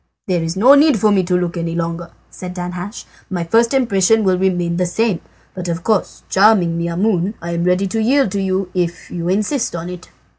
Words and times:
"There 0.25 0.41
is 0.41 0.57
no 0.57 0.73
need 0.73 0.97
for 0.99 1.11
me 1.11 1.21
to 1.25 1.35
look 1.37 1.55
longer," 1.55 2.09
said 2.31 2.55
Danhasch, 2.55 3.03
"my 3.29 3.43
first 3.43 3.71
impression 3.71 4.23
will 4.23 4.35
remain 4.39 4.77
the 4.77 4.87
same; 4.87 5.21
but 5.53 5.67
of 5.67 5.83
course, 5.83 6.23
charming 6.27 6.75
Maimoune, 6.75 7.35
I 7.39 7.51
am 7.51 7.65
ready 7.65 7.85
to 7.89 8.01
yield 8.01 8.31
to 8.31 8.41
you 8.41 8.71
if 8.73 9.11
you 9.11 9.29
insist 9.29 9.75
on 9.75 9.89
it." 9.89 10.09